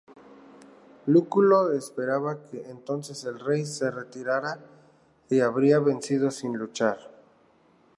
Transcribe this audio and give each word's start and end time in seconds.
Lúculo 1.05 1.73
esperaba 1.73 2.41
que 2.43 2.63
entonces 2.71 3.23
el 3.23 3.39
rey 3.39 3.67
se 3.67 3.91
retirada 3.91 4.57
y 5.29 5.41
habría 5.41 5.77
vencido 5.77 6.31
sin 6.31 6.57
luchar. 6.57 6.97